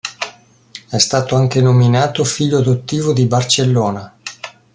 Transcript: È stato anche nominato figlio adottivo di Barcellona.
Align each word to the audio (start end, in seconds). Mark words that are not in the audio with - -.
È 0.89 0.97
stato 0.97 1.35
anche 1.35 1.61
nominato 1.61 2.23
figlio 2.23 2.57
adottivo 2.57 3.13
di 3.13 3.27
Barcellona. 3.27 4.17